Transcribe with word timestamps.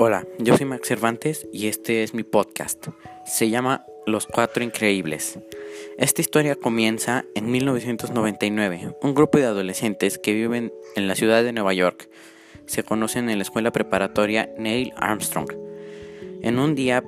Hola, 0.00 0.28
yo 0.38 0.56
soy 0.56 0.64
Max 0.64 0.86
Cervantes 0.86 1.48
y 1.52 1.66
este 1.66 2.04
es 2.04 2.14
mi 2.14 2.22
podcast. 2.22 2.86
Se 3.26 3.50
llama 3.50 3.84
Los 4.06 4.28
Cuatro 4.28 4.62
Increíbles. 4.62 5.40
Esta 5.98 6.20
historia 6.20 6.54
comienza 6.54 7.24
en 7.34 7.50
1999. 7.50 8.94
Un 9.02 9.14
grupo 9.14 9.38
de 9.38 9.46
adolescentes 9.46 10.18
que 10.18 10.34
viven 10.34 10.72
en 10.94 11.08
la 11.08 11.16
ciudad 11.16 11.42
de 11.42 11.52
Nueva 11.52 11.74
York 11.74 12.08
se 12.66 12.84
conocen 12.84 13.28
en 13.28 13.38
la 13.38 13.42
escuela 13.42 13.72
preparatoria 13.72 14.48
Neil 14.56 14.92
Armstrong. 14.94 15.50
En 16.42 16.60
un 16.60 16.76
día 16.76 17.02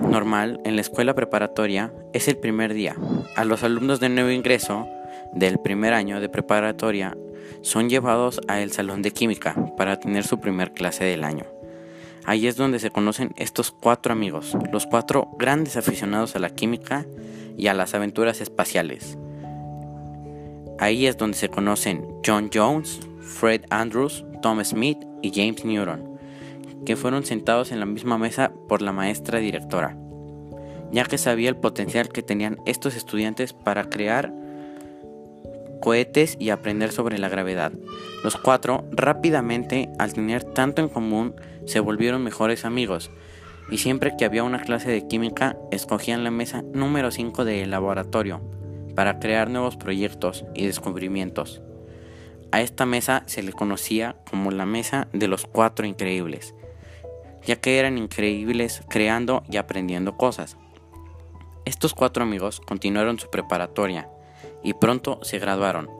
normal 0.00 0.60
en 0.64 0.76
la 0.76 0.82
escuela 0.82 1.16
preparatoria 1.16 1.92
es 2.12 2.28
el 2.28 2.36
primer 2.36 2.74
día. 2.74 2.94
A 3.34 3.44
los 3.44 3.64
alumnos 3.64 3.98
de 3.98 4.08
nuevo 4.08 4.30
ingreso 4.30 4.86
del 5.32 5.58
primer 5.58 5.94
año 5.94 6.20
de 6.20 6.28
preparatoria 6.28 7.16
son 7.62 7.90
llevados 7.90 8.40
a 8.46 8.60
el 8.60 8.70
salón 8.70 9.02
de 9.02 9.10
química 9.10 9.56
para 9.76 9.98
tener 9.98 10.22
su 10.22 10.38
primer 10.38 10.70
clase 10.70 11.02
del 11.04 11.24
año. 11.24 11.61
Ahí 12.24 12.46
es 12.46 12.56
donde 12.56 12.78
se 12.78 12.90
conocen 12.90 13.32
estos 13.36 13.72
cuatro 13.72 14.12
amigos, 14.12 14.56
los 14.72 14.86
cuatro 14.86 15.30
grandes 15.38 15.76
aficionados 15.76 16.36
a 16.36 16.38
la 16.38 16.50
química 16.50 17.04
y 17.56 17.66
a 17.66 17.74
las 17.74 17.94
aventuras 17.94 18.40
espaciales. 18.40 19.18
Ahí 20.78 21.06
es 21.06 21.16
donde 21.16 21.36
se 21.36 21.48
conocen 21.48 22.06
John 22.24 22.50
Jones, 22.52 23.00
Fred 23.20 23.62
Andrews, 23.70 24.24
Tom 24.40 24.62
Smith 24.64 24.98
y 25.20 25.32
James 25.32 25.64
Newton, 25.64 26.18
que 26.86 26.96
fueron 26.96 27.24
sentados 27.24 27.72
en 27.72 27.80
la 27.80 27.86
misma 27.86 28.18
mesa 28.18 28.52
por 28.68 28.82
la 28.82 28.92
maestra 28.92 29.38
directora, 29.38 29.96
ya 30.92 31.04
que 31.04 31.18
sabía 31.18 31.48
el 31.48 31.56
potencial 31.56 32.08
que 32.08 32.22
tenían 32.22 32.58
estos 32.66 32.96
estudiantes 32.96 33.52
para 33.52 33.88
crear 33.88 34.32
cohetes 35.82 36.36
y 36.40 36.48
aprender 36.48 36.92
sobre 36.92 37.18
la 37.18 37.28
gravedad. 37.28 37.72
Los 38.24 38.36
cuatro, 38.36 38.84
rápidamente, 38.92 39.90
al 39.98 40.14
tener 40.14 40.44
tanto 40.44 40.80
en 40.80 40.88
común, 40.88 41.34
se 41.66 41.80
volvieron 41.80 42.24
mejores 42.24 42.64
amigos, 42.64 43.10
y 43.70 43.78
siempre 43.78 44.14
que 44.16 44.24
había 44.24 44.44
una 44.44 44.62
clase 44.62 44.90
de 44.90 45.06
química, 45.06 45.56
escogían 45.70 46.24
la 46.24 46.30
mesa 46.30 46.62
número 46.72 47.10
5 47.10 47.44
del 47.44 47.70
laboratorio 47.70 48.40
para 48.94 49.18
crear 49.18 49.50
nuevos 49.50 49.76
proyectos 49.76 50.44
y 50.54 50.66
descubrimientos. 50.66 51.60
A 52.52 52.60
esta 52.60 52.86
mesa 52.86 53.22
se 53.26 53.42
le 53.42 53.52
conocía 53.52 54.16
como 54.30 54.50
la 54.50 54.66
mesa 54.66 55.08
de 55.12 55.26
los 55.26 55.46
cuatro 55.46 55.86
increíbles, 55.86 56.54
ya 57.44 57.56
que 57.56 57.78
eran 57.78 57.98
increíbles 57.98 58.82
creando 58.88 59.42
y 59.50 59.56
aprendiendo 59.56 60.16
cosas. 60.16 60.58
Estos 61.64 61.94
cuatro 61.94 62.22
amigos 62.22 62.60
continuaron 62.60 63.18
su 63.18 63.30
preparatoria, 63.30 64.08
y 64.62 64.74
pronto 64.74 65.18
se 65.22 65.38
graduaron. 65.38 65.90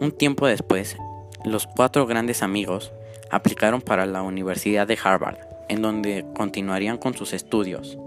Un 0.00 0.12
tiempo 0.12 0.46
después, 0.46 0.96
los 1.44 1.66
cuatro 1.66 2.06
grandes 2.06 2.42
amigos 2.42 2.92
aplicaron 3.30 3.80
para 3.80 4.06
la 4.06 4.22
Universidad 4.22 4.86
de 4.86 4.98
Harvard, 5.02 5.38
en 5.68 5.82
donde 5.82 6.24
continuarían 6.34 6.98
con 6.98 7.14
sus 7.14 7.32
estudios. 7.32 7.98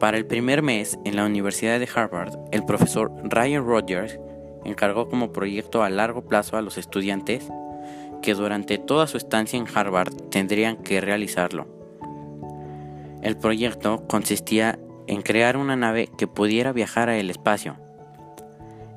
Para 0.00 0.16
el 0.16 0.26
primer 0.26 0.62
mes 0.62 0.98
en 1.04 1.16
la 1.16 1.24
Universidad 1.24 1.78
de 1.78 1.88
Harvard, 1.92 2.38
el 2.52 2.64
profesor 2.64 3.12
Ryan 3.24 3.66
Rogers 3.66 4.18
encargó 4.64 5.08
como 5.08 5.32
proyecto 5.32 5.82
a 5.82 5.90
largo 5.90 6.22
plazo 6.22 6.56
a 6.56 6.62
los 6.62 6.78
estudiantes 6.78 7.48
que 8.22 8.34
durante 8.34 8.78
toda 8.78 9.06
su 9.06 9.16
estancia 9.16 9.58
en 9.58 9.66
Harvard 9.72 10.14
tendrían 10.30 10.76
que 10.76 11.00
realizarlo. 11.00 11.66
El 13.22 13.36
proyecto 13.36 14.06
consistía 14.08 14.78
en 15.06 15.22
crear 15.22 15.56
una 15.56 15.76
nave 15.76 16.08
que 16.16 16.26
pudiera 16.26 16.72
viajar 16.72 17.08
al 17.08 17.30
espacio 17.30 17.76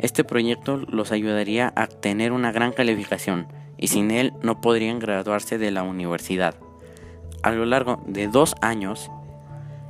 este 0.01 0.23
proyecto 0.23 0.77
los 0.77 1.11
ayudaría 1.11 1.71
a 1.75 1.87
tener 1.87 2.31
una 2.31 2.51
gran 2.51 2.71
calificación 2.71 3.47
y 3.77 3.87
sin 3.87 4.11
él 4.11 4.33
no 4.41 4.59
podrían 4.59 4.99
graduarse 4.99 5.57
de 5.57 5.71
la 5.71 5.83
universidad. 5.83 6.55
A 7.43 7.51
lo 7.51 7.65
largo 7.65 8.03
de 8.07 8.27
dos 8.27 8.55
años, 8.61 9.11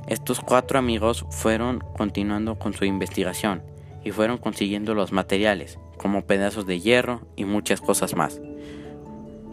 estos 0.06 0.40
cuatro 0.40 0.78
amigos 0.78 1.26
fueron 1.30 1.82
continuando 1.96 2.58
con 2.58 2.74
su 2.74 2.84
investigación 2.84 3.62
y 4.04 4.10
fueron 4.10 4.38
consiguiendo 4.38 4.94
los 4.94 5.12
materiales, 5.12 5.78
como 5.96 6.26
pedazos 6.26 6.66
de 6.66 6.80
hierro 6.80 7.22
y 7.36 7.44
muchas 7.44 7.80
cosas 7.80 8.14
más, 8.14 8.40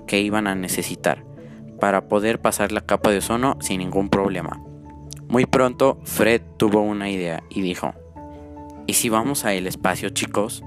que 0.08 0.20
iban 0.20 0.47
a 0.47 0.56
necesitar 0.56 1.24
para 1.80 2.09
poder 2.09 2.41
pasar 2.41 2.72
la 2.72 2.81
capa 2.81 3.12
de 3.12 3.20
ozono 3.20 3.58
sin 3.62 3.80
ningún 3.80 4.09
problema. 4.09 4.62
Muy 5.28 5.46
pronto 5.46 6.00
Fred 6.03 6.41
tuvo 6.58 6.81
una 6.81 7.09
idea 7.09 7.44
y 7.50 7.62
dijo, 7.62 7.94
¿Y 8.90 8.94
si 8.94 9.08
vamos 9.08 9.46
a 9.46 9.54
el 9.54 9.68
espacio, 9.68 10.10
chicos? 10.10 10.64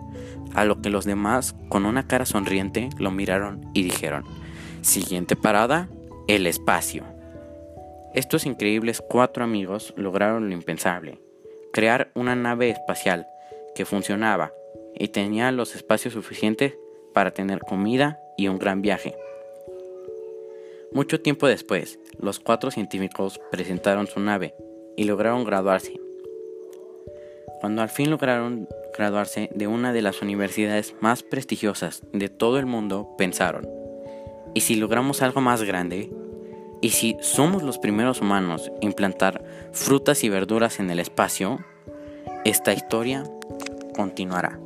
A 0.54 0.64
lo 0.64 0.80
que 0.80 0.90
los 0.90 1.04
demás, 1.04 1.56
con 1.68 1.84
una 1.84 2.06
cara 2.06 2.24
sonriente, 2.24 2.88
lo 2.96 3.10
miraron 3.10 3.68
y 3.74 3.82
dijeron, 3.82 4.22
siguiente 4.80 5.34
parada, 5.34 5.88
el 6.28 6.46
espacio. 6.46 7.02
Estos 8.14 8.46
increíbles 8.46 9.02
cuatro 9.02 9.42
amigos 9.42 9.92
lograron 9.96 10.48
lo 10.48 10.54
impensable, 10.54 11.18
crear 11.72 12.12
una 12.14 12.36
nave 12.36 12.70
espacial 12.70 13.26
que 13.74 13.84
funcionaba 13.84 14.52
y 14.94 15.08
tenía 15.08 15.50
los 15.50 15.74
espacios 15.74 16.14
suficientes 16.14 16.74
para 17.12 17.32
tener 17.32 17.58
comida 17.58 18.20
y 18.38 18.46
un 18.46 18.60
gran 18.60 18.82
viaje. 18.82 19.16
Mucho 20.92 21.20
tiempo 21.20 21.48
después, 21.48 21.98
los 22.20 22.38
cuatro 22.38 22.70
científicos 22.70 23.40
presentaron 23.50 24.06
su 24.06 24.20
nave 24.20 24.54
y 24.96 25.06
lograron 25.06 25.42
graduarse 25.42 26.01
cuando 27.62 27.80
al 27.80 27.90
fin 27.90 28.10
lograron 28.10 28.68
graduarse 28.98 29.48
de 29.54 29.68
una 29.68 29.92
de 29.92 30.02
las 30.02 30.20
universidades 30.20 30.96
más 31.00 31.22
prestigiosas 31.22 32.02
de 32.12 32.28
todo 32.28 32.58
el 32.58 32.66
mundo, 32.66 33.14
pensaron, 33.16 33.68
¿y 34.52 34.62
si 34.62 34.74
logramos 34.74 35.22
algo 35.22 35.40
más 35.40 35.62
grande? 35.62 36.10
¿Y 36.80 36.90
si 36.90 37.16
somos 37.20 37.62
los 37.62 37.78
primeros 37.78 38.20
humanos 38.20 38.72
en 38.80 38.92
plantar 38.92 39.44
frutas 39.70 40.24
y 40.24 40.28
verduras 40.28 40.80
en 40.80 40.90
el 40.90 40.98
espacio? 40.98 41.64
Esta 42.44 42.72
historia 42.72 43.22
continuará. 43.94 44.58